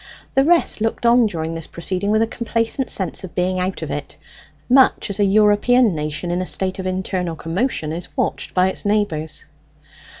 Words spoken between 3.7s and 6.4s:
of it, much as a European nation